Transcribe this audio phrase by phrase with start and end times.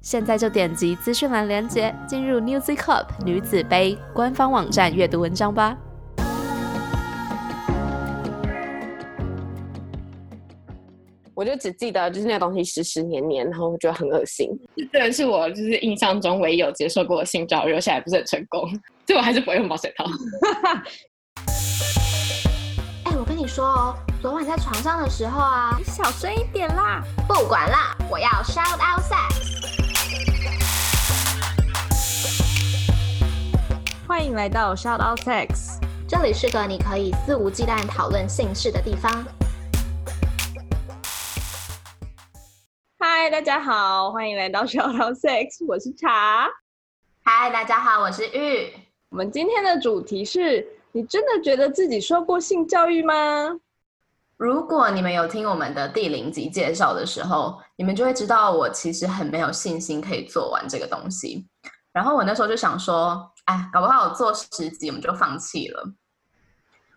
[0.00, 5.76] 现在就点击资讯栏链接，进入 n e w z Cup 女子杯官方网站阅读文章吧。
[11.34, 14.48] 我就只记得就是那个东西湿湿黏黏，然后我觉得很恶心。
[14.92, 18.68] 这个是我就是印象中唯一有接受过的性教育，而且还不是很成功，
[19.06, 20.04] 所以我还是不会用保险套。
[23.04, 27.04] 哎，我跟你说哦，昨晚在床上的时候啊，你小声一点啦！
[27.28, 29.57] 不管啦，我要 shout out sex。
[34.08, 35.78] 欢迎来到 shout out sex，
[36.08, 39.12] 这里是个你可以肆无忌惮讨论性事的地方。
[42.98, 46.48] 嗨，大家好，欢迎来到 shout out sex，我是茶。
[47.22, 48.72] 嗨，大家好，我是玉。
[49.10, 53.60] 我们今天的主题是：你真的觉得自己受过性教育吗？
[54.38, 61.46] 如果你们有听我们的第零集介绍的时候，你们就会知道我其实很没有信心可以做完这个东西。
[61.98, 65.82] 然后我那时候就想说，哎，搞不好我做十集我们就放弃了。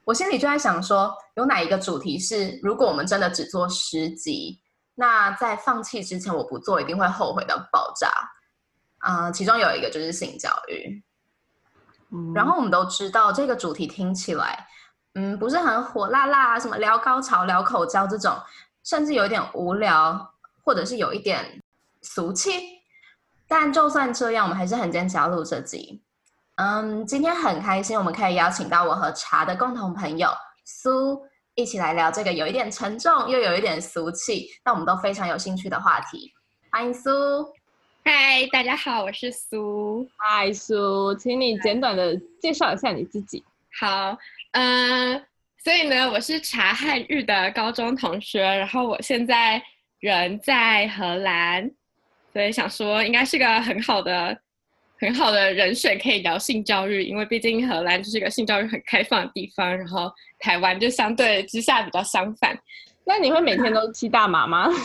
[0.03, 4.61] 我心里就在想说，有哪一个主题是，如果我们真的只做十集，
[4.93, 8.11] 那在放弃之前我不做，一定会后悔到爆炸。
[8.99, 11.03] 啊，其中有一个就是性教育。
[12.35, 14.67] 然后我们都知道这个主题听起来，
[15.15, 18.39] 嗯，不是很火辣辣，什么聊高潮、聊口交这种，
[18.83, 20.31] 甚至有一点无聊，
[20.63, 21.59] 或者是有一点
[22.03, 22.80] 俗气。
[23.51, 26.01] 但就算这样，我们还是很坚持要录这集。
[26.55, 30.29] 嗯，今天很开心，我们可以邀请到我和茶的共同朋友
[30.63, 31.21] 苏，
[31.55, 36.31] 一起来聊这个有一点沉重又有一点俗气，但我们都非常有兴趣的话题。
[36.71, 37.11] 欢迎苏！
[38.05, 40.07] 嗨，大家好，我是苏。
[40.15, 43.43] 嗨，苏，请你简短的介绍一下你自己。
[43.81, 44.17] 好，
[44.53, 45.21] 嗯，
[45.61, 49.61] 所以呢，我是茶汉玉的高中同学，然后我现在
[49.99, 51.69] 人在荷兰。
[52.33, 54.37] 所以想说，应该是个很好的、
[54.99, 60.09] 很好的人选，可以聊性教育，因为毕竟荷兰就是一个性教育很开放的地方，然后
[60.39, 62.57] 台湾就相对之下比较相反。
[63.03, 64.69] 那你会每天都 吸大麻吗？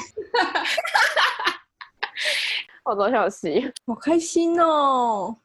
[2.83, 5.37] 好多小时，好开心哦！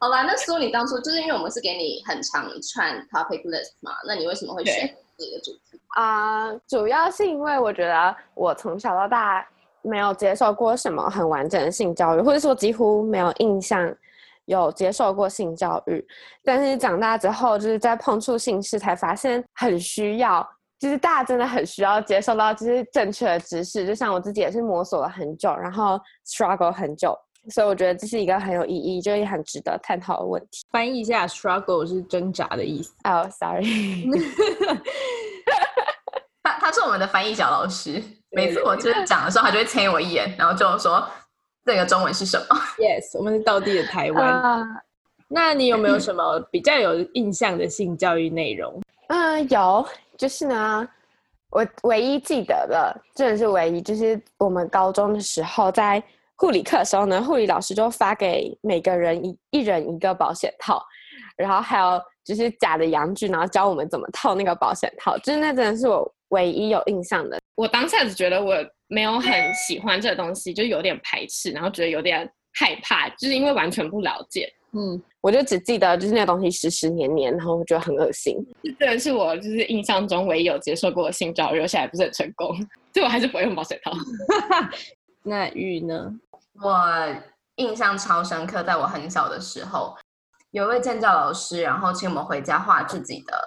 [0.00, 3.92] 好吧，那苏，你当初就是因为我们是给你很长一串 topic list 嘛？
[4.06, 6.52] 那你为什么会选这个主题啊？
[6.66, 9.46] 主要是因为我觉得我从小到大。
[9.82, 13.94] 没有接受过什么很完整的性教育，或者说几乎没有印象
[14.46, 16.04] 有接受过性教育。
[16.44, 20.46] 但是长大之后，就是在碰触性事，才发现很需要，
[20.78, 23.86] 就是大家真的很需要接受到就是正确的知识。
[23.86, 27.16] 就像我自己也是摸索了很久，然后 struggle 很久，
[27.50, 30.64] 所以我觉得这是一个很有意义，就也很值得探讨的问题。
[30.70, 32.92] 翻译一下，struggle 是挣扎的意思。
[33.04, 33.64] 哦，sorry，
[36.42, 38.02] 他他是我们的翻译小老师。
[38.38, 41.04] 每次我就是讲的时候，他就会瞥我一眼，然后就说
[41.66, 42.46] ：“这个中文是什么
[42.78, 44.64] ？”Yes，我们是道地的台湾。
[45.26, 48.80] 那你有没有什么比较有印象的性教育内容？
[49.08, 49.84] 嗯，有，
[50.16, 50.88] 就是呢，
[51.50, 56.02] 我唯一记得的，真的是唯一，就是我们高中的时候，在
[56.36, 60.80] 护理课的时候呢，护理老师就发给每个人一一人一个保险套，
[61.36, 67.38] 然后还有就是假的阳具，然后教我们怎么套那个保险套，就是那真的是我唯一有印象的。
[67.54, 68.54] 我当下只觉得我
[68.86, 74.52] 没有很喜欢这个东西，就有点排斥，然后觉得有点害怕，就是因为完全不了解。
[74.72, 78.36] 嗯，我就只记得就是那个东西湿湿黏黏，然后我觉得很恶心。
[78.78, 82.54] 这个是我就是印象中唯一有接受过的性教育，而且还不是很成功，
[82.92, 83.92] 所以我还是不会用保险套。
[85.24, 86.12] 那玉呢？
[86.62, 87.16] 我
[87.56, 89.96] 印象超深刻，在我很小的时候，
[90.50, 93.42] 有一位建教老师，然后请我们回家画自己的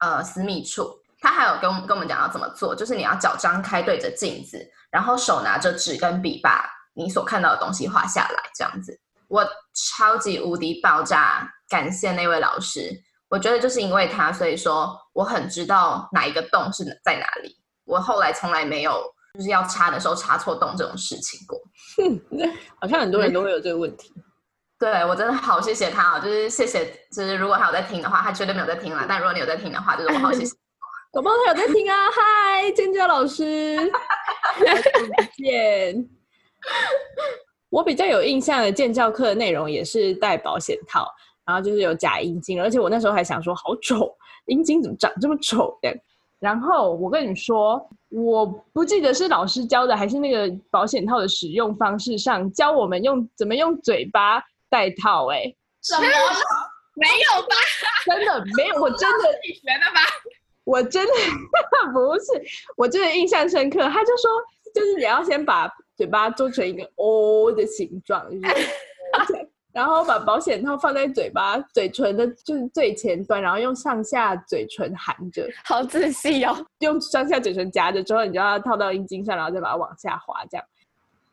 [0.00, 0.98] 呃私密处。
[1.26, 6.64] 他还有跟跟我们讲要怎么做，就是你要脚张开对着镜子，然后手拿着纸跟笔，把
[6.94, 8.96] 你所看到的东西画下来，这样子。
[9.26, 9.44] 我
[9.74, 12.92] 超级无敌爆炸感谢那位老师，
[13.28, 17.56] 我觉得就是因为他，所以说我很知道哪一个洞是在哪里。
[17.84, 19.02] 我后来从来没有
[19.34, 21.60] 就是要插的时候插错洞这种事情过。
[22.80, 24.14] 好像很多人都会有这个问题。
[24.78, 29.04] 对我真的好谢谢他啊，就是谢谢，就是如果他有在听的话，他绝对没有在听了。
[29.08, 30.54] 但如果你有在听的话，就是我好谢谢。
[31.16, 31.96] 宝宝他有在听啊！
[32.12, 33.74] 嗨，尖叫老师，
[35.16, 36.06] 再见。
[37.70, 41.08] 我比较有印象的建教课的内容也是戴保险套，
[41.46, 44.14] 然后就是有假阴茎，而且我那时候还想说好丑，
[44.44, 45.90] 阴茎怎么长这么丑的？
[46.38, 47.80] 然后我跟你说，
[48.10, 55.44] 我不记得是老师教的还是那个保险套的使用方式上教我们用怎么用嘴巴戴套，哎，
[55.82, 56.02] 什么？
[56.98, 57.56] 没有吧？
[58.04, 60.00] 真的没有，我真的你学的吧？
[60.66, 61.12] 我真的
[61.94, 62.42] 不是，
[62.76, 63.78] 我真的印象深刻。
[63.88, 64.30] 他就说，
[64.74, 76.66] 就是你要先把嘴巴做成一个 O 的形状，就是 然后把保险套放在嘴巴嘴唇的，就是最前端，然后用上下嘴唇含着，好仔细哦。
[76.80, 80.66] 用上下嘴唇夹着之后，你就要套到阴茎上，然后再把它往下滑，这样。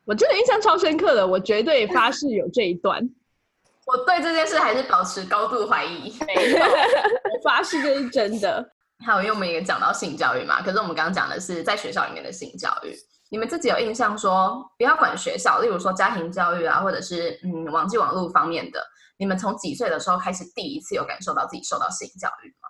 [0.04, 3.10] 我真的印象超深刻的，我绝对发誓有这一段。
[3.86, 6.12] 我对这件事还是保持高度怀疑。
[6.26, 8.70] 没有，我发誓这是真的。
[8.98, 12.94] 还有，因为我们也讲到性教育嘛，可是我们刚刚讲的是在学校里面的性教育。
[13.30, 18.80] 你们自己有印象说，不要管学校，例如说家庭教育啊，或者是嗯网际网络方面的，
[19.18, 22.68] 你们从几岁的时候开始第一次有感受到自己受到性教育吗？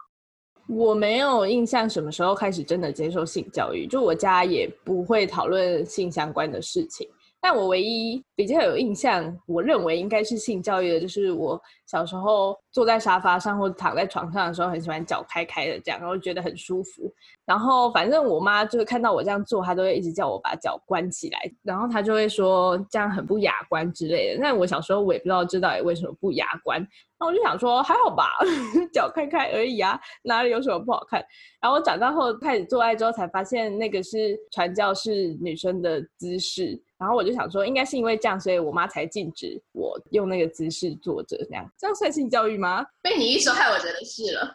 [0.66, 7.06] 我没有印象什么时候开始真的接受性教育，就我家也不会讨论性相关的事情。
[7.46, 17.02] 但我唯一比较有印象，我认为应该是性教育的，就是我小时候坐在沙发上或者躺在床上的时候，很喜欢脚开开的这样，然后觉得很舒服。
[17.44, 24.40] 然后反正我妈就是看到我这样做，她都会一直叫我把脚关起来，然后她就会说这样很不雅观之类的。
[24.42, 26.80] 但我小时候我也不知道这到底为什么不雅观，
[27.20, 28.30] 那我就想说还好吧，
[28.90, 31.22] 脚开开而已啊，哪里有什么不好看？
[31.60, 36.82] 然后我长大后开始做爱之后，才发现那个是传教士女生的姿势。
[37.04, 42.82] 然后我就想说，应该是因为这样，所以我妈才禁止我用那个姿势坐着，这样这样算性教育吗？
[43.02, 44.54] 被你一说，害我觉得是了。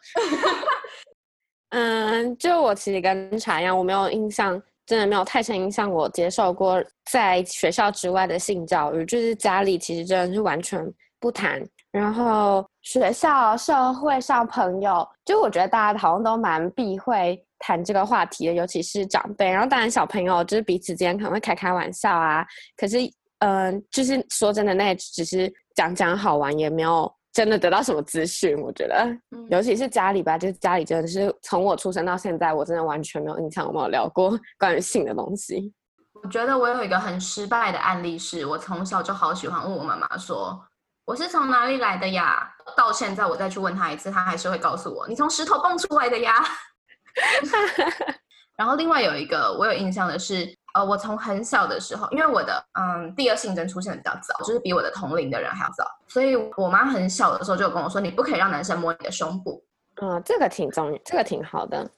[1.69, 10.84] 嗯，就我其实跟茶一样，我没有印象，真的没有太深印象，我接受过在学校之外的性教育，就是家里其实真的是完全
[11.19, 11.63] 不谈。
[11.92, 17.40] 然后学校、社会上朋友，就我觉得大家好像都蛮避讳。
[17.60, 22.46] 谈这个话题的，尤其是长辈，然后当然小朋友就是彼此之间可能会开开玩笑啊。
[22.76, 22.98] 可是，
[23.40, 28.58] 嗯，就是说真的，那也只是讲讲好玩，也没有真的得到什么资讯。
[28.60, 29.08] 我觉得，
[29.50, 35.74] 尤其是家里吧，就是家里真的是从我出生到现在，我真的完全没有印象有没有聊过 关于性的东西。
[36.22, 40.60] 我觉得我有一个很失败的案例，是我从小就好喜欢问我妈妈说
[41.06, 42.50] 我是从哪里来的呀？
[42.76, 46.34] 到现在我再去问她一次，她还是会告诉我你从石头蹦出来的呀。
[48.57, 59.63] 然后另外有一个我有印象的是，呃，我从很小的时候，因为我的嗯第二性征出现的比较早，就是比我的同龄的人还要早，所以我妈很小的时候就跟我说，你不可以让男生摸你的胸部。
[60.01, 61.89] 嗯，这个挺重要，这个挺好的。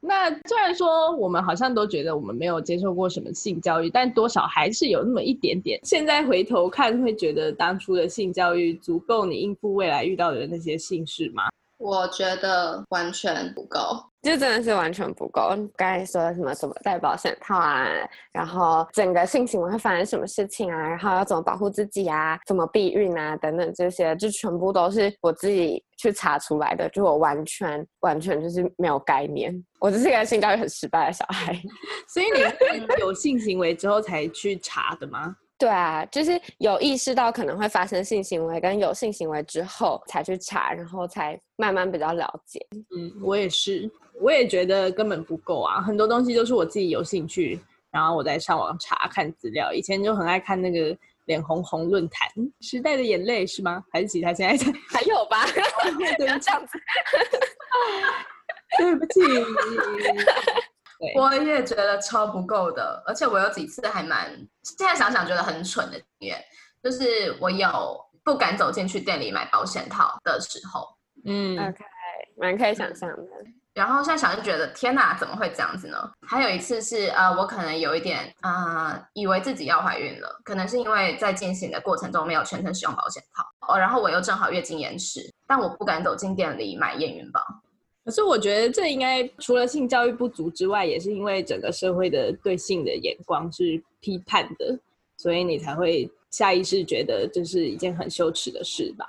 [0.00, 5.80] 那虽然说我们好像都觉得我们没有接受过什么性教育，但多少还是有那么一点点。
[5.84, 11.44] 现在回头看，会觉得当初的性教育足够你应付未来遇到的那些性事吗？
[11.78, 14.04] 我觉得完全不够。
[14.28, 15.48] 就真的是完全不够。
[15.74, 17.88] 刚才说什么怎么戴保险套啊，
[18.32, 29.54] 然后整个性行为会发生什么事情啊，然后要怎么保护自己啊，怎么避孕啊等等这些，就全部都是我自己去查出来的，就我完全完全就是没有概念。
[29.80, 31.54] 我就是一个性教育很失败的小孩。
[32.12, 32.40] 所以你
[33.00, 35.34] 有性行为之后才去查的吗？
[35.58, 42.64] 对啊，就是有意识到可能会发生性行为，跟有性行为之后才去查，然后才慢慢比较了解。
[42.96, 43.90] 嗯，我也是。
[44.20, 47.60] 我也觉得根本不够啊，很多东西都是我自己有兴趣，
[47.90, 49.72] 然后我在上网查看资料。
[49.72, 50.96] 以前就很爱看那个
[51.26, 52.28] 脸红红论坛，
[52.60, 53.84] 时代的眼泪是吗？
[53.92, 54.34] 还是其他？
[54.34, 55.46] 现在 还有吧？
[56.18, 56.78] 不要这样子，
[58.78, 59.20] 对不起。
[61.16, 64.30] 我也觉得超不够的，而且我有几次还蛮
[64.62, 66.42] 现在想想觉得很蠢的经验，
[66.82, 70.88] 就是我有不敢走进去店里买保险套的时候。
[71.24, 71.84] 嗯，OK，
[72.36, 73.22] 蛮可以想象的。
[73.74, 76.10] 然后现在想就觉得天哪，怎么会这样子呢？
[76.26, 87.40] 还有一次是呃，我可能有一点呃，以为自己要怀孕了，可能是因为在进行的过程中没有全程使用保险套哦，然后我又正好月经延迟，但我不敢走进店里买验孕棒。
[88.08, 94.78] 可是我觉得这应该除了性教育不足之外，也是因为整个社会的对性的眼光是批判的，
[95.18, 99.04] 所以你才会下意识觉得这是一件很羞耻的事吧。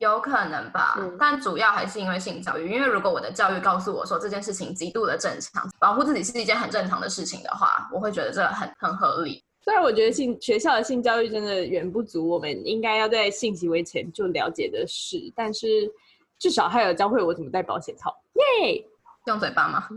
[0.00, 2.70] 有可能吧，但主要还是因为性教育。
[2.70, 9.42] 因为如果我的教育告诉我说这件事情极度的正常，保护自己是一件很正常的事情的话，我会觉得这很很合理。
[9.64, 15.90] 虽然我觉得性学校的性教育真的远不足我们应该要在性行为前就了解的事，但是
[16.38, 18.14] 至少还有教会我怎么戴保险套。
[18.34, 18.84] 耶，
[19.26, 19.88] 用嘴巴吗？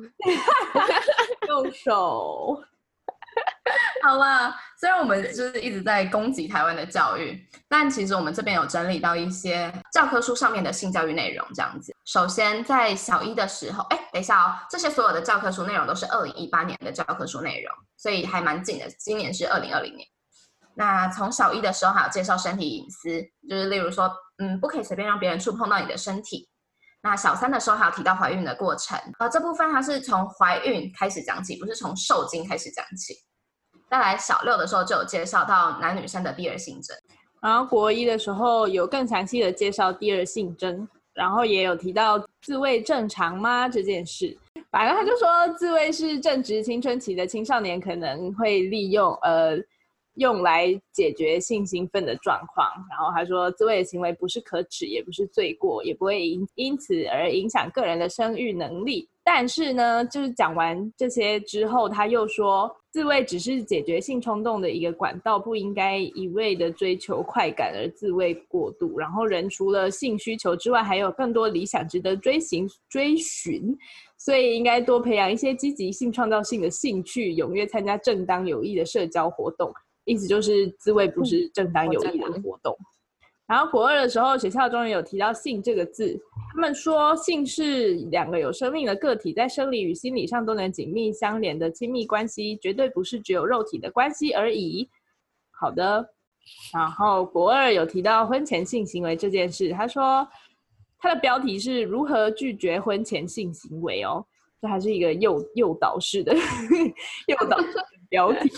[1.48, 2.62] 用手。
[4.04, 11.94] 好了，虽然我们就是一直在攻击台湾的教育，但其实我们这边有整理到一些教科书上面的性教育内容，这样子。
[12.06, 18.88] 首先，在小一的时候，哎，等一下哦，这些所有的教科书内容都是二零一八年的教科书内容，所以还蛮近的。
[19.00, 20.08] 今年是二零二零年。
[20.76, 26.48] 那从小一的时候还有介绍身体隐私，就是例如说，嗯，不可以随便让别人触碰到你的身体。
[27.06, 33.14] 那小三的时候还有提到怀孕的过程，呃，这部分它是从怀孕开始讲起，不是从受精开始讲起。
[33.88, 36.98] 再来小六的时候就有介绍到男女生的第二性征，
[37.44, 44.36] 然后国一的时候有更详细的介绍第二性征，然后也有提到自慰正常吗这件事。
[44.72, 49.56] 反正他就说自慰是正值青春期的青少年可能会利用，呃。
[50.16, 59.10] 用来解决性兴奋的状况，然后他说，自慰的行为不是可耻，也不是罪过，也不会因因此而影响个人的生育能力。
[59.24, 69.00] 但是呢，就是讲完这些之后，他又说，自慰只是解决性冲动的一个管道，不应该一味的追求快感而自慰过度。
[69.00, 73.76] 然后人除了性需求之外，还有更多理想值得追寻追寻，
[74.16, 79.74] 所以应该多培养一些积极性创造性的兴趣，踊跃参加正当有益的社交活动。
[80.06, 82.78] 意思就是自慰不是正当有益的活动。
[83.48, 86.20] 然后国二的时候，学校终于有提到性这个字。
[86.54, 94.90] 他们说性是两个有生命的个体在生理与心理上都能紧密相连的亲密关系，绝对不是只有肉体的关系而已。
[95.52, 96.10] 好的。
[96.74, 100.28] 然后国二有提到婚前性行为这件事，他说
[100.98, 104.26] 他的标题是如何拒绝婚前性行为哦，
[104.62, 106.36] 这还是一个诱诱导式的
[107.28, 107.58] 诱导
[108.10, 108.52] 标题。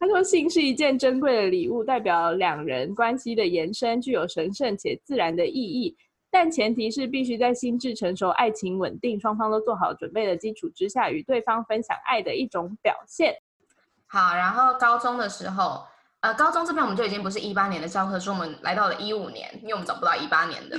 [0.00, 5.96] 他说：“性是一件珍贵的礼物，代表两人关系的延伸，具有神圣且自然的意义。
[6.30, 13.34] 但前提是必须在心智成熟、爱情稳定、双方都做好准备的基础之下，与对方分享爱的一种表现。”
[14.06, 15.84] 好，然后高中的时候，
[16.20, 20.78] 呃，高中这边我们就已经不是一八年的教科书，我们来到了一五年，因为我们找不到一八年的。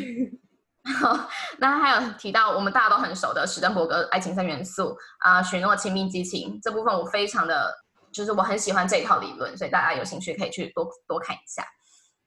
[1.60, 7.70] 那还有提到我们大家都很熟的史登伯格爱情三元素啊，许诺、亲密、激情这部分，我非常的。
[8.12, 11.66] 就是我很喜欢这一套理论，所以大家有兴趣可以去多多看一下。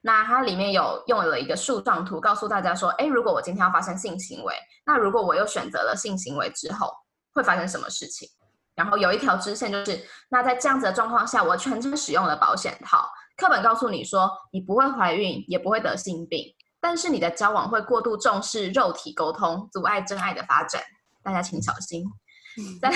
[0.00, 6.92] 那它里面有用了一个树状图，告诉大家说：，哎，如果我今天要发生性行为，那如果我又选择了性行为之后，
[7.32, 8.28] 会发生什么事情？
[8.74, 13.08] 然后有一条支线就是，那在这样子的状况下，我全程使用了保险套。
[13.36, 16.46] 课本告诉你说，你不会怀孕，也不会得性病，
[16.80, 20.82] 但是你的交往会过度重视肉体沟通，阻碍真爱的发展。
[21.22, 22.04] 大家请小心。
[22.82, 22.90] 在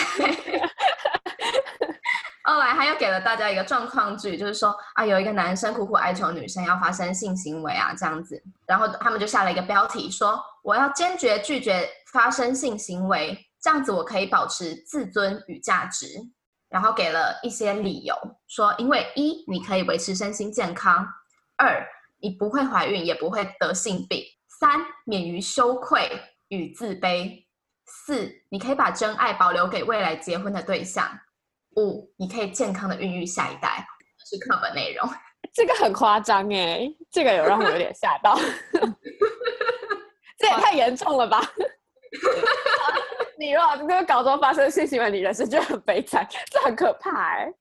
[2.46, 16.06] 后来，他又给了大家一个状况剧，就是说啊，有一个男生苦苦哀求女生要发生性行为啊，这样子，然后他们就下了一个标题，说我要坚决拒绝发生性行为，这样子我可以保持自尊与价值，
[16.68, 18.14] 然后给了一些理由，
[18.46, 21.04] 说因为一你可以维持身心健康，
[21.56, 21.84] 二
[22.20, 24.22] 你不会怀孕也不会得性病，
[24.60, 24.70] 三
[25.04, 26.08] 免于羞愧
[26.46, 27.44] 与自卑，
[27.86, 31.10] 四你可以把真爱保留给未来结婚的对象。
[31.76, 33.86] 五，你可以健康的孕育下一代，
[34.28, 35.08] 是课本内容。
[35.52, 38.38] 这个很夸张哎，这个有让我有点吓到。
[40.38, 41.40] 这也太严重了吧！
[43.38, 47.52] 你如果这个高中发生性行为，你人生就很悲惨，这很可怕哎。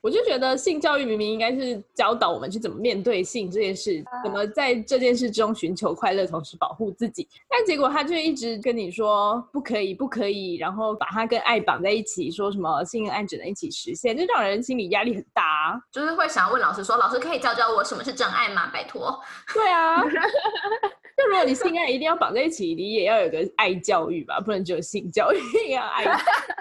[0.00, 7.28] 我就觉得性教育明明应该是教导我们去怎么面对性这件事，怎么在这件事中寻求快乐，同时保护自己。
[7.50, 15.82] 但结果他就一直跟你说不可以，不可以，然后把它跟爱绑在一起，说什么性跟爱只能一起实现，就让人心理压力很大。
[15.90, 19.20] 就是会想要问老师说：“老师可以教教我什么是真爱吗？”拜托。
[19.52, 20.00] 对啊。
[21.18, 26.04] 那如果你性爱一定要绑在一起，你也要有个爱教育吧，不能只有性教育要爱。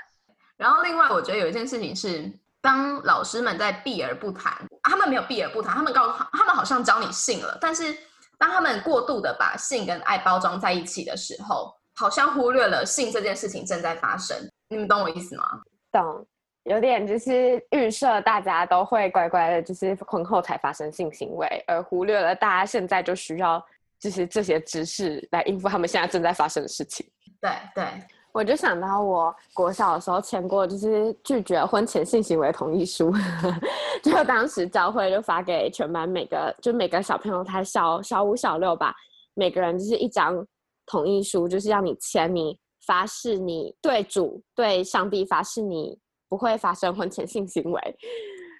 [0.57, 2.31] 然后另外，我觉得有一件事情是。
[2.67, 7.95] 当老师们在避而不谈，他们没有避而不谈，他们告诉他们好像教你性了，但是
[8.37, 14.37] 当他们过度的把性跟爱包装在一起的时候，好像忽略了性这件事情正在发生。
[14.67, 15.61] 你们懂我意思吗？
[15.93, 16.27] 懂，
[16.63, 23.65] 有点就是预设大家都会乖乖的，就是婚后才发生性行为，而忽略了大家现在就需要
[23.97, 27.09] 就是这些知识来应付他们现在正在发生的事情。
[27.39, 27.85] 对对。
[28.33, 33.11] 我就想到我国小的时候签过，就是拒绝婚前性行为同意书，
[34.03, 38.93] 就当时教会就发给全班每个，就每个小朋友，他小小五、小六吧，
[39.33, 40.45] 每个人就是一张
[40.85, 45.97] 同意书，就是要你签，你发誓你对主对上帝发誓你
[46.29, 47.97] 不会发生婚前性行为。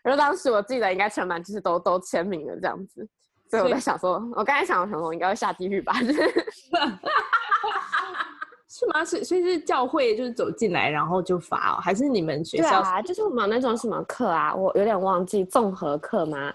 [0.03, 3.07] 然后当时我记得应该全班就是都都签名了这样子，
[3.51, 5.93] 所以我在想说，我刚才想的时候，我应该会下地狱吧。
[6.01, 6.13] 是
[8.93, 9.05] 吗？
[9.05, 12.79] 是所以是教会就是走进来然后就罚哦，还是你们学对校？
[12.81, 16.53] 啊，就是我们有那种什么课啊，我有点忘记综合课吗？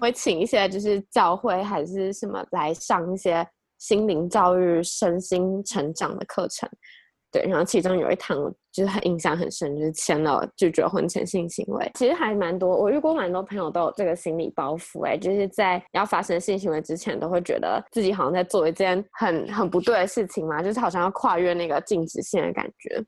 [0.00, 3.46] 会请一些就是教会还是什么来上一些
[3.78, 6.68] 心灵教育、身心成长的课程。
[7.32, 11.90] 对，然后其中有一堂我就是很印象很深，就是签了拒绝婚前性行为。
[11.94, 23.02] 其实还蛮多，我遇过蛮多朋友都有这个心理包袱、哎，就是在要发生性行为之前，都会觉得自己好像在做一件很很不对的事情嘛，就是好像要跨越那个禁止线的感觉。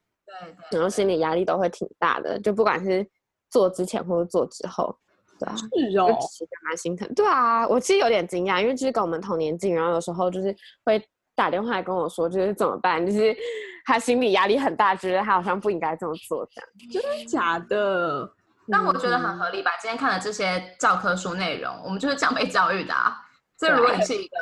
[0.71, 3.07] 对然后心理压力都会挺大的，就不管是
[3.51, 4.97] 做之前或者做之后，
[5.39, 7.07] 对啊，是哦就，其实蛮心疼。
[7.15, 11.01] 对啊，我其实有点惊讶，因为就是跟我们同年纪，然后有时候就是会
[11.37, 13.37] 打电话来跟我说，就是怎么办，就是
[13.85, 16.71] 他心理压力很大，觉得他好像不应该这么做这样。
[16.91, 18.33] 真的假的？
[18.73, 19.73] 但我觉得嗯很合理吧。
[19.79, 23.21] 今天看了这些教科书内容，我们就是这样被教育的啊。
[23.59, 24.37] 所以如果你是一个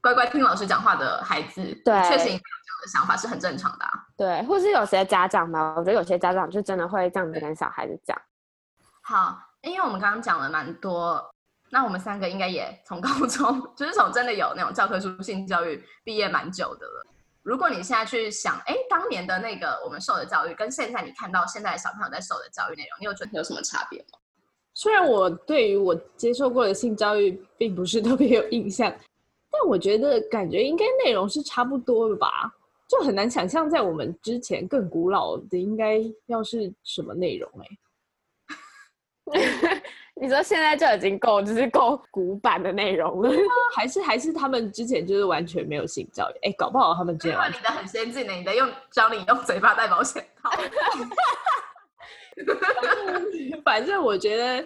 [0.00, 2.40] 乖乖听老师讲话的孩子，对确实有这样
[2.82, 3.92] 的想法是很正常的、啊。
[4.16, 8.20] 对，或是有些家长吧，我觉得有些家长就真的会这样子跟小孩子讲。
[9.04, 11.24] 好，因为我们刚刚讲了蛮多，
[11.70, 17.06] 那我们三个应该也从高中， 就是从真的有那种教科书性教育毕业蛮久的了。
[17.42, 24.18] 如果你现在去想，哎，当年的那个我们受的教育，跟现在你看到现在小朋友在受的教育内容，你有觉得有什么差别吗？
[24.74, 28.90] 虽然我对于我接受过的性教育并不是特别有印象，
[29.50, 32.50] 但我觉得感觉应该内容是差不多的吧。
[32.88, 37.50] 就很难想象在我们之前更古老的应该要是什么内容
[39.32, 39.42] 哎、
[40.20, 43.30] 你说现在就已经够，就是够古板的内容了。
[43.74, 50.50] 还是还是他们之前就是完全没有性教育哎、搞不好他们之前你的很先进的，你的用教你用嘴巴戴保险套。
[53.64, 54.62] 反正我觉得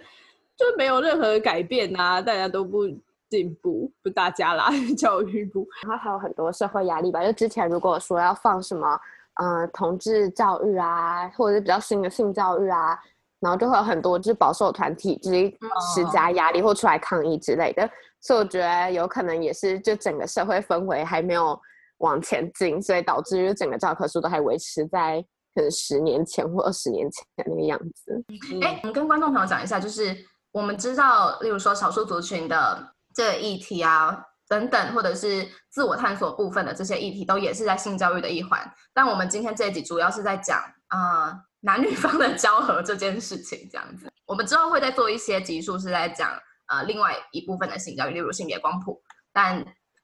[0.56, 2.86] 就没有任何改变啊，大家都不
[3.28, 5.66] 进步，不大家啦， 教育部。
[5.82, 7.24] 然后还有很多社会压力吧。
[7.24, 9.00] 就之前如果说要放什么，
[9.34, 12.98] 呃，同志教育啊，或者是比较新的性教育啊，
[13.46, 15.48] 然后就会有很多就是保守团体就是
[15.94, 17.88] 施加压力或出来抗议之类的。
[18.20, 21.56] 所以我觉得有可能也是就整个社会氛围还没有
[21.98, 28.24] 往前进，所以导致就整个教科书都还维持在可能十年前或二十年前的那个样子。
[28.64, 30.12] 哎、我们跟观众朋友讲一下，就是
[30.50, 38.60] 我们知道，例如说少数族群的这个议题啊，等等，或者是自我探索部分的这些议题，都也是在性教育的一环。
[38.92, 44.10] 但我们今天这一集主要是在讲，呃，男女方的交合这件事情，这样子。
[44.26, 46.30] 我们之后会再做一些集数，是在讲
[46.66, 49.02] 呃另外一部分的性教育，例如性别光谱。
[49.32, 49.58] 但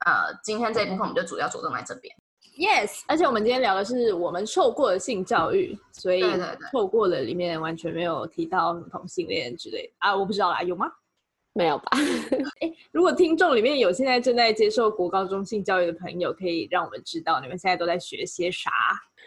[0.04, 2.14] 呃，今天这一部分我们就主要着重在这边。
[2.58, 10.86] Yes，而且我们今天聊的是我们受过的性教育，所以对对对受过的里面完全没有提到同性恋之类啊，我不知道啦，有吗？
[11.54, 11.90] 没有吧？
[12.92, 18.70] 如果听众里面有现在正在接受国高中性教育的朋友，可以让我们知道你们现在都在学些啥。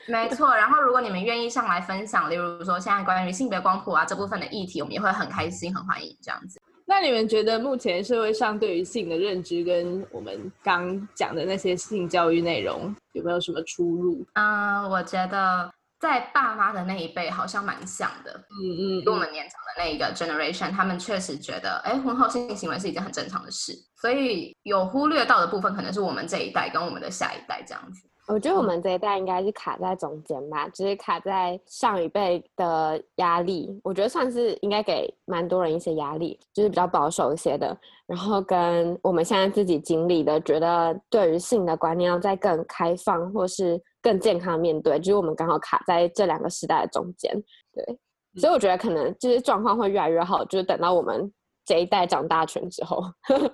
[0.08, 6.62] 没错，然后如果你们愿意上来分享，例如说现在关于性别光谱啊这部分的议题，我们也会很开心、很欢迎这样子。
[6.86, 14.24] 那你们觉得目前社会上对于性的认知跟我们刚讲的那些性教育内容有没有什么出入？
[14.34, 15.68] 嗯，我觉得
[16.00, 28.08] 在爸妈的那一辈好像蛮像的，嗯嗯跟我们年长的那一个 generation，他们确实觉得，哎，婚后性行为是一件很正常的事，所以有忽略到的部分，可能是我们这一代跟我们的下一代这样子。
[28.28, 47.32] 我觉得我们这一代应该是卡在中间吧，就是卡在上一辈的压力，我觉得算是应该给蛮多人一些压力，就是比较保守一些的，然后跟我们现在自己经历的，觉得对于性的观念要再更开放或是更健康面对，就是我们刚好卡在这两个时代的中间，
[47.74, 48.00] 对，
[48.42, 51.32] 所以我觉得可能就是状况会越来越好，就是等到我们
[51.66, 53.04] 这一代长大成之后，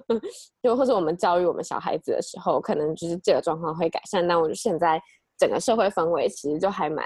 [0.62, 4.28] 就或者我们教育我们小孩子的时候，可能就是这个状况会改善。
[4.28, 5.02] 但我觉得现在
[5.38, 7.06] 整个社会氛围其实就还蛮，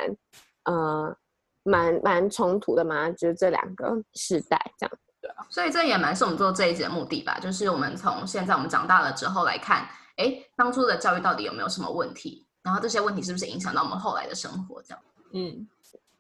[0.63, 1.15] 呃，
[1.63, 4.97] 蛮蛮冲突的嘛，就是这两个世代这样。
[5.49, 9.87] 所以这也蛮是我们做这一集的目的吧，就是我们从现在我们长大了之后来看，
[10.17, 15.03] 哎，当初的教育到底有没有什么问题，然后这些问题是不是影响到我们后来的生活这样。
[15.33, 15.67] 嗯，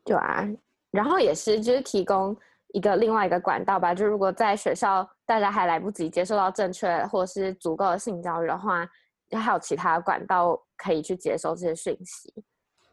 [0.03, 0.43] 对啊，
[0.89, 2.35] 然后也是就是提供
[2.75, 8.85] 一个另外一个管道吧，就如果在学校大家还来不及接受到正确或是足够的性教育的话，
[9.31, 12.33] 还有其他管道可以去接收这些讯息。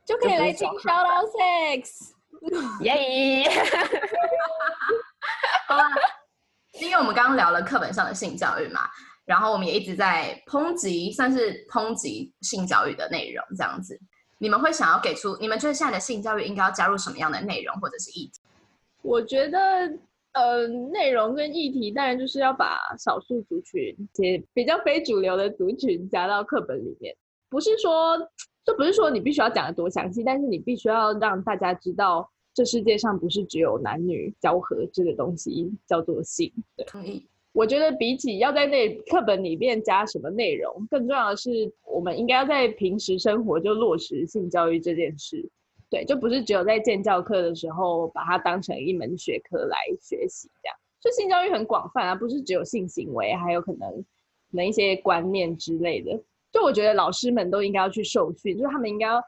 [0.07, 2.13] 就可以来听 Shout Out Sex。
[2.83, 3.51] 耶！
[5.67, 5.91] 好啦，
[6.81, 8.83] 因为我们刚刚聊了课本上的性教育嘛，
[9.25, 13.99] 然后我们也一直在抨击，算是抨击性教育的内容这样子。
[14.39, 18.42] 你们会想要给出，你们觉得现在的性教育应该要加入什么样的内容或者是议题？
[19.03, 19.59] 我觉得，
[20.33, 27.15] 呃，内容跟议题当然就是要把少数族群、些比较非主流的族群加到课本里面，
[27.51, 28.17] 不是说
[28.65, 36.51] 就不是说你必须要讲的多详细，但是你必须要让大家知道，这世界上不是只有男女交合这个东西叫做性。
[36.77, 37.27] 对，同意。
[37.53, 45.47] 我觉得比起要在那课本里面加什么内容，更重要的是，我们应该要在平时生活就落实性教育这件事。
[45.93, 50.77] 对，就不是只有在建教课的时候把它当成一门学科来学习，这样。
[51.01, 54.05] 就性教育很广泛啊，不是只有性行为，还有可能
[54.53, 56.19] 能一些观念之类的。
[56.51, 59.23] 就我觉得老师们都应该要去受训，就是他们应该要。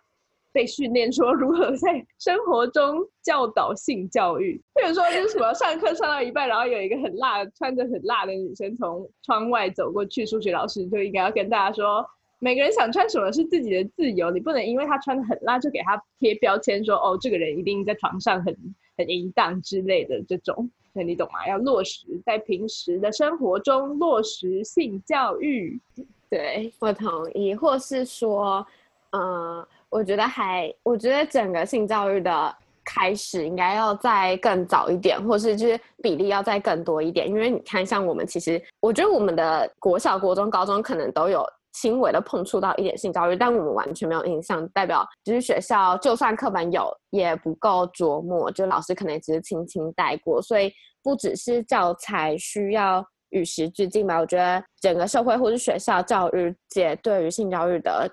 [0.54, 12.06] 被训练说如何在生活中教导性教育，比如说就是什么上课上到一半，然后有一个很辣、穿着很辣的女生从窗外走过去，数学老师就应该要跟大家说，
[12.44, 18.54] 每个人想穿什么是自己的自由，你不能因为他穿的很辣就给他贴标签说哦，这个人一定在床上很
[18.98, 21.48] 很淫荡之类的这种，那你懂吗？
[21.48, 25.80] 要落实在平时的生活中落实性教育，
[26.28, 28.66] 对我同意，或是说，
[29.12, 29.66] 嗯。
[29.88, 37.28] 我觉得还，我觉得整个性教育的开始应该要再更早一点，或是就是比例要再更多一点。
[37.28, 50.40] 因为你看，像我们其实，我觉得我们的国小、国中、高中可能都有轻微的碰触到一点性教育，但我们完全没有印象，代表就是学校就算课本有，也不够琢磨，就老师可能只是轻轻带过。
[50.40, 58.10] 所以不只是教材需要与时俱进吧，我觉得整个社会或是学校教育界对于性教育的。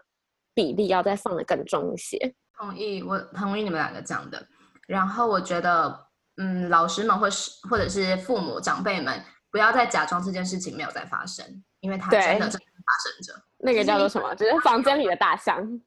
[0.53, 2.35] 比例要再放的更重一些。
[2.59, 4.45] 同意，我同意你们两个讲的。
[4.85, 11.45] 然后我觉得，嗯，老师们或是或者是父母长辈们，不要再假装这件事情没有在发生，
[11.79, 13.41] 因为它真的正在发生着。
[13.63, 14.33] 那个叫做什么？
[14.35, 15.81] 就是房间里的大象。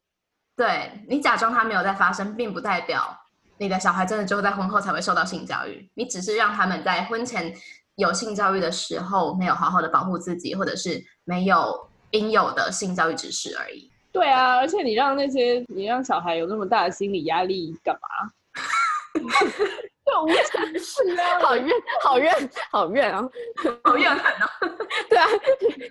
[0.56, 3.18] 对你假装它没有在发生，并不代表
[3.58, 5.90] 你的小孩真的就会在婚后才会受到性教育。
[5.94, 7.52] 你只是让他们在婚前
[7.96, 13.90] 有性教育的时候，没有好好的保护自己，或者是没有应有的性教育知识而已。
[14.12, 18.30] 对啊，而且你让那些你让小孩有那么大的心理压力干嘛？
[20.04, 21.40] 就无常事啊！
[21.42, 23.28] 好怨，好怨，好怨啊！
[23.82, 24.50] 好怨恨啊！
[25.08, 25.26] 对啊，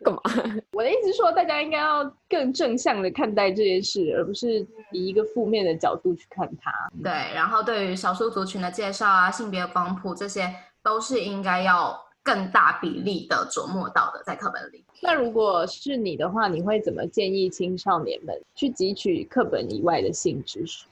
[0.04, 0.22] 干嘛？
[0.74, 6.72] 我的意思是说，大家应该要更正向的看待这件事，而不是以一个负面的角度去看它。
[7.04, 12.02] 对，然后对于少数族群的介绍啊，性别光谱，这些都是应该要。
[12.26, 14.82] 更大比例的琢磨到的在课本里。
[15.02, 20.86] 那如果是你的话，你会怎么建议青少年们去汲取课本以外的性知识？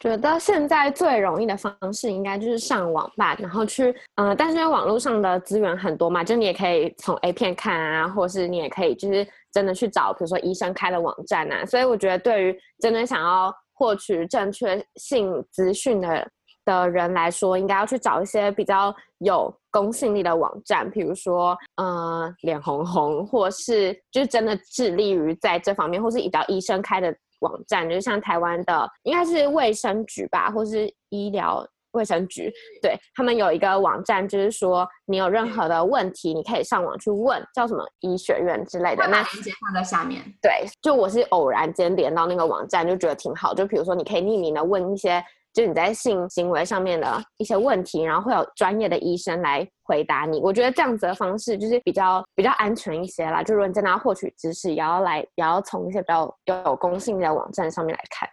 [0.00, 11.64] 觉得现在最容易的方式应该就是上网吧，然后去，嗯，但是因为网络上的资源很多嘛，就你也可以从 A 片看啊，或是你也可以就是真的去找，比如说医生开的网站啊。
[11.66, 16.28] 所以我觉得对于真的想要获取正确性资讯的。
[16.64, 39.06] 的人来说，应该要去找一些比较有公信力的网站，比如说，呃，脸红红，或是就是真的致力于在这方面，或是比较医生开的网站，就是像台湾的，应该是卫生局吧，或是医疗卫生局，对他们有一个网站，就是说你有任何的问题，你可以上网去问，叫什么医学院之类的。
[39.08, 40.22] 那链接放在下面。
[40.42, 43.54] 对，就我是偶然间连到那个网站，就觉得挺好。
[43.54, 45.24] 就比如说，你可以匿名的问一些。
[45.58, 50.38] 就是你在性行为上面的一些问题，然后会有专业的医生来回答你。
[50.38, 53.42] 我觉得这样子的方式就是比较比较安全一些啦。
[53.42, 58.30] 就如果你真的要获取知识，也要来也要从一些比较有公信力的网站上面来看。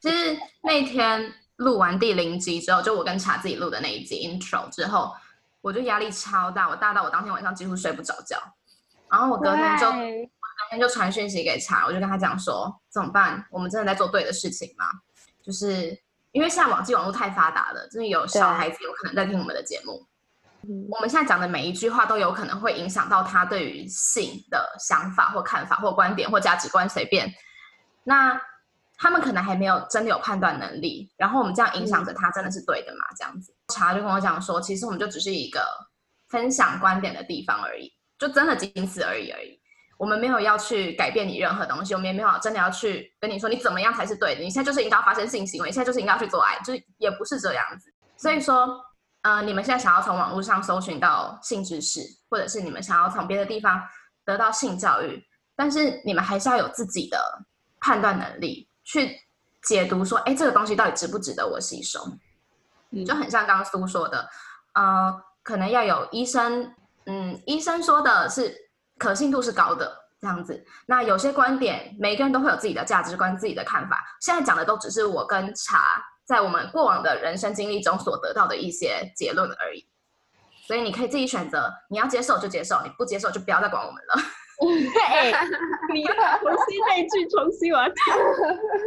[0.00, 5.10] 其实那天录完第零集之后，就我跟查自己录的那一集 intro 之后，
[5.60, 8.38] 我就压力超大，我大到我当天晚上几乎睡不着觉。
[9.10, 13.44] 然后我隔天就我隔天就传讯息给查，我就跟他讲说怎么办？
[13.50, 14.84] 我们真的在做对的事情吗？
[15.48, 15.98] 就是
[16.32, 20.06] 因为现在网际网络太发达了，真的有小孩子有可能在听我们的节目。
[20.90, 27.32] 我们现在讲的每一句话都有可能会影响到他对于性的想法或看法或观点或价值观，随便。
[28.04, 28.38] 那
[28.98, 33.06] 他们可能还没有真的有判断能力，然后我们这样影响着他，真的是对的吗？
[33.16, 35.64] 这样子，查就跟我讲说，其实我们就只是一个
[36.28, 39.57] 分享观点的地方而已，就真的仅此而已而已。
[39.98, 44.40] 我们没有要去改变你任何东西，我们也没有真的要去跟你说你怎么样才是对的。
[44.40, 47.92] 你现在就是应该要发生性行为，现在就是应该去做爱，就是也不是这样子。
[48.16, 48.80] 所以说，
[49.22, 53.82] 呃，你们现在想要从网络上搜寻到性知识，或者是你们想要从别的地方
[54.24, 55.20] 得到性教育，
[55.56, 57.18] 但是你们还是要有自己的
[57.80, 59.20] 判断能力，去
[59.64, 61.98] 解读说，哎，这个东西到底值不值得我吸收？
[63.04, 64.28] 就很像刚刚苏说的，
[64.74, 66.72] 呃，可能要有医生，
[67.06, 68.67] 嗯，医生说的是。
[68.98, 70.64] 可信度是高的，这样子。
[70.86, 74.04] 那有些观点，每个人都会有自己的价值观、自己的看法。
[74.20, 79.88] 现在讲的都只是我跟茶在我们过往的人生经历中所得到的一些结论而已。
[80.66, 84.14] 所以你可以自己选择，你要接受就接受，你不接受就不要再管我们了。
[85.08, 85.30] 哎，
[85.94, 86.14] 你重
[86.68, 87.88] 新那句重新完。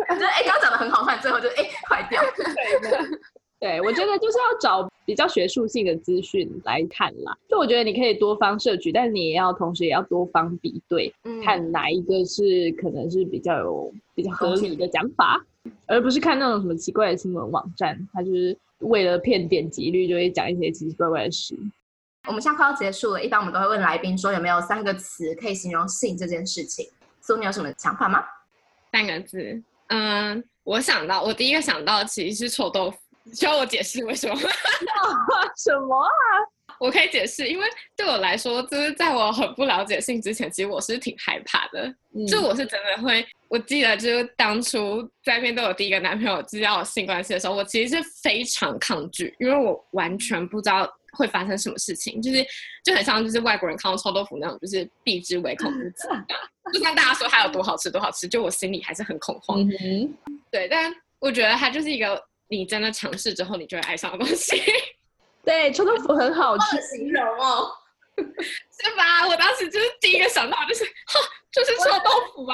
[0.10, 2.22] 我觉得哎，刚刚讲的很好，看最后就哎坏掉。
[2.36, 2.46] 对，
[3.84, 7.38] 我觉得就是要找比较学术性的资讯来看啦。
[7.48, 15.40] 就我觉得你可以多方摄取，但是你也要同时也要多方比对，看哪一个是可能是比较有比较合理的讲法，
[15.86, 21.56] 而不是看那种什么奇怪的新闻网站，它就是为了骗点击率，就会讲一些奇奇怪怪的事。
[22.28, 26.88] 我们现在快要结束了，一般我们都会问来宾说有没有三个词可以形容性这件事情。
[27.22, 28.24] 苏，你有什么想法吗？
[28.92, 32.98] 三个字，嗯，我想到，我第一个想到其实是臭豆腐。
[33.34, 34.36] 需要我解释为什么？
[35.58, 36.10] 什么啊？
[36.80, 41.94] 我可以解释，因为对我来说，就是在我很不了解性之前，其实我是挺害怕的。
[42.28, 52.44] 就我是真的会，我记得就是当初在面对我第一个男朋友知道性关系的时候，我其实是非常抗拒，因为我完全不知道会发生什么事情，就是
[52.84, 56.08] 就很像就是外国人看到臭豆腐那种，就是避之唯恐不及。
[56.74, 59.64] 就算大家说它有多好吃多好吃，就我心里还是很恐慌。
[60.50, 62.20] 对，但我觉得它就是一个。
[62.52, 64.62] 你在那尝试之后，你就会爱上的东西。
[65.44, 67.72] 对，臭豆腐很好吃，形容哦，
[68.18, 68.24] 是
[68.96, 69.26] 吧？
[69.28, 71.20] 我当时就是第一个想到就是， 哈
[71.52, 72.54] 就是臭豆腐吧，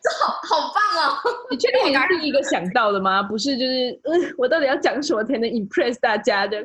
[0.00, 1.18] 这好好棒哦！
[1.50, 3.20] 你确定你是第一个想到的吗？
[3.22, 6.62] 不是，就是嗯，我到底要讲什么才能 impress 大家的？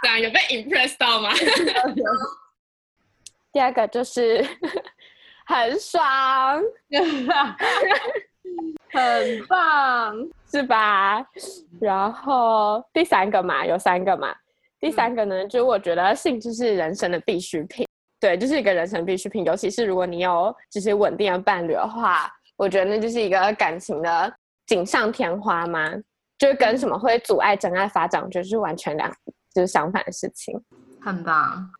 [0.00, 1.30] 对啊，有被 impress 到吗？
[3.52, 4.42] 第二个就是
[5.44, 6.62] 很爽。
[8.92, 10.14] 很棒，
[10.50, 11.24] 是吧？
[11.80, 14.34] 然后第三个嘛，有三个嘛。
[14.80, 17.86] 第三个呢，就是我觉得性就是人生的必需品，
[18.20, 19.44] 对，就是一个人生必需品。
[19.44, 24.34] 尤其是如果你有就是稳定的伴侣的话，我觉得那就是一个感情的
[24.66, 25.92] 锦上添花嘛。
[26.38, 29.08] 就是跟什么会阻碍真爱发展，就是完全两
[29.54, 30.60] 就是相反的事情。
[31.00, 31.70] 很棒，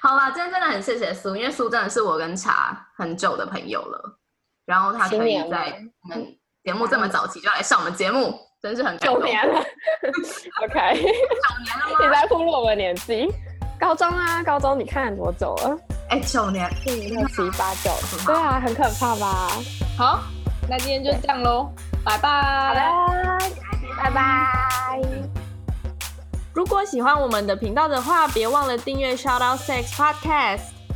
[0.00, 4.18] 好吧，今天真的很谢谢苏，因为苏真的是我跟茶很久的朋友了。
[4.66, 6.26] 然后他可以在我们
[6.64, 9.60] 节目这么早期就来上我们节目，真是很九年了。
[10.64, 11.96] OK， 九年了吗？
[12.02, 13.32] 你在暴露我的年纪？
[13.78, 15.78] 高中啊，高中你看多久了？
[16.08, 17.90] 哎，九年，六七八九，
[18.24, 19.48] 对啊，很可怕吧？
[19.98, 20.20] 好，
[20.68, 21.70] 那今天就这样喽，
[22.04, 22.28] 拜拜。
[22.42, 23.50] 好的，
[24.02, 25.00] 拜拜。
[26.54, 30.75] 如果喜欢我们的频道的话，别忘了订阅 Shout Out Sex Podcast。